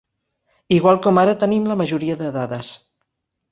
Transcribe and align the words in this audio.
Igual 0.77 0.97
com 1.07 1.19
ara 1.25 1.37
tenim 1.45 1.69
la 1.73 1.77
majoria 1.83 2.19
de 2.25 2.33
dades. 2.41 2.75